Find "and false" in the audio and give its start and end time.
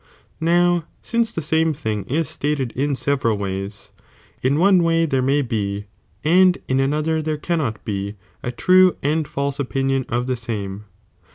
9.03-9.59